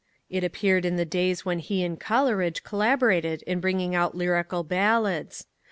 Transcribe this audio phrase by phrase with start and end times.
[0.31, 5.45] It appeared in the days when he and Coleridge collaborated in bringing out _Lyrical Ballads.